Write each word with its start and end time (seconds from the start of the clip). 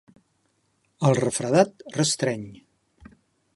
El 1.09 1.17
refredat 1.19 1.85
restreny. 1.99 2.49